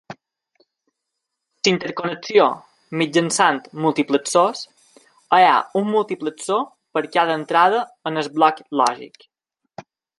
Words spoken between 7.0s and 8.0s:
cada entrada